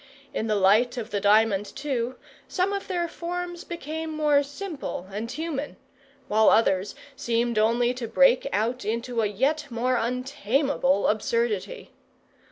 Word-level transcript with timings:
In 0.33 0.47
the 0.47 0.55
light 0.55 0.97
of 0.97 1.11
the 1.11 1.19
diamond, 1.19 1.63
too, 1.75 2.15
some 2.47 2.73
of 2.73 2.87
their 2.87 3.07
forms 3.07 3.63
became 3.63 4.09
more 4.11 4.41
simple 4.41 5.05
and 5.11 5.29
human, 5.31 5.77
while 6.27 6.49
others 6.49 6.95
seemed 7.15 7.59
only 7.59 7.93
to 7.93 8.07
break 8.07 8.47
out 8.51 8.83
into 8.83 9.21
a 9.21 9.27
yet 9.27 9.67
more 9.69 9.97
untamable 9.97 11.05
absurdity. 11.05 11.91